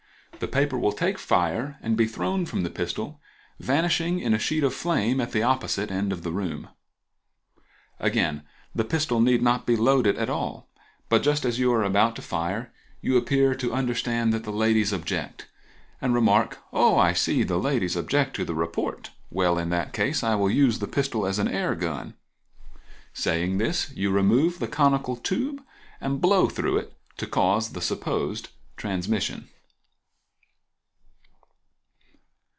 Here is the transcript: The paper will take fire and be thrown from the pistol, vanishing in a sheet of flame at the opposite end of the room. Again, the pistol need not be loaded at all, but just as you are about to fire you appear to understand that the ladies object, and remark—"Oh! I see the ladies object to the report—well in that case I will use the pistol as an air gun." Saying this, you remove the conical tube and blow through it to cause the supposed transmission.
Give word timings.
The 0.39 0.47
paper 0.47 0.75
will 0.79 0.91
take 0.93 1.19
fire 1.19 1.77
and 1.83 1.95
be 1.95 2.07
thrown 2.07 2.47
from 2.47 2.63
the 2.63 2.71
pistol, 2.71 3.21
vanishing 3.59 4.19
in 4.19 4.33
a 4.33 4.39
sheet 4.39 4.63
of 4.63 4.73
flame 4.73 5.21
at 5.21 5.33
the 5.33 5.43
opposite 5.43 5.91
end 5.91 6.11
of 6.11 6.23
the 6.23 6.31
room. 6.31 6.69
Again, 7.99 8.41
the 8.73 8.83
pistol 8.83 9.21
need 9.21 9.43
not 9.43 9.67
be 9.67 9.75
loaded 9.75 10.17
at 10.17 10.31
all, 10.31 10.67
but 11.09 11.21
just 11.21 11.45
as 11.45 11.59
you 11.59 11.71
are 11.71 11.83
about 11.83 12.15
to 12.15 12.23
fire 12.23 12.73
you 13.01 13.17
appear 13.17 13.53
to 13.53 13.71
understand 13.71 14.33
that 14.33 14.43
the 14.43 14.49
ladies 14.51 14.91
object, 14.91 15.47
and 16.01 16.15
remark—"Oh! 16.15 16.97
I 16.97 17.13
see 17.13 17.43
the 17.43 17.59
ladies 17.59 17.95
object 17.95 18.35
to 18.37 18.43
the 18.43 18.55
report—well 18.55 19.59
in 19.59 19.69
that 19.69 19.93
case 19.93 20.23
I 20.23 20.33
will 20.33 20.49
use 20.49 20.79
the 20.79 20.87
pistol 20.87 21.27
as 21.27 21.37
an 21.37 21.49
air 21.49 21.75
gun." 21.75 22.15
Saying 23.13 23.59
this, 23.59 23.91
you 23.91 24.09
remove 24.09 24.57
the 24.57 24.67
conical 24.67 25.17
tube 25.17 25.61
and 25.99 26.19
blow 26.19 26.47
through 26.49 26.77
it 26.77 26.95
to 27.17 27.27
cause 27.27 27.73
the 27.73 27.81
supposed 27.81 28.49
transmission. 28.75 29.47